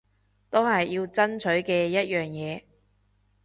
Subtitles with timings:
[0.49, 2.63] 都係要爭取嘅一樣嘢